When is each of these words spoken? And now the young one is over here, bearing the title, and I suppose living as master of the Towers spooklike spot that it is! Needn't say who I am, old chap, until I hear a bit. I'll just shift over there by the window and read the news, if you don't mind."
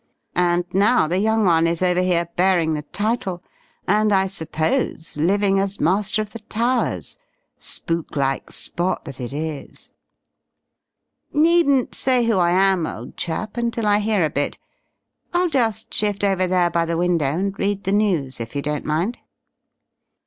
And 0.33 0.65
now 0.73 1.05
the 1.07 1.19
young 1.19 1.45
one 1.45 1.67
is 1.67 1.83
over 1.83 2.01
here, 2.01 2.27
bearing 2.35 2.73
the 2.73 2.81
title, 2.81 3.43
and 3.87 4.11
I 4.11 4.25
suppose 4.25 5.15
living 5.15 5.59
as 5.59 5.79
master 5.79 6.23
of 6.23 6.31
the 6.31 6.39
Towers 6.39 7.19
spooklike 7.59 8.51
spot 8.51 9.05
that 9.05 9.19
it 9.21 9.31
is! 9.31 9.91
Needn't 11.33 11.93
say 11.93 12.25
who 12.25 12.39
I 12.39 12.49
am, 12.49 12.87
old 12.87 13.15
chap, 13.15 13.57
until 13.57 13.85
I 13.85 13.99
hear 13.99 14.23
a 14.25 14.31
bit. 14.31 14.57
I'll 15.35 15.49
just 15.49 15.93
shift 15.93 16.23
over 16.23 16.47
there 16.47 16.71
by 16.71 16.85
the 16.85 16.97
window 16.97 17.25
and 17.27 17.59
read 17.59 17.83
the 17.83 17.91
news, 17.91 18.39
if 18.39 18.55
you 18.55 18.63
don't 18.63 18.85
mind." 18.85 19.19